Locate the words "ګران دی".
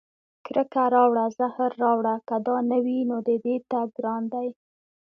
3.97-4.47